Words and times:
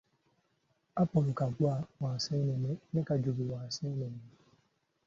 Apolo 1.01 1.29
Kaggwa, 1.39 1.73
wa 2.01 2.11
Nseenene 2.17 2.71
ne 2.91 3.01
Kajubi 3.07 3.43
wa 3.51 3.61
Nseenene. 3.67 4.21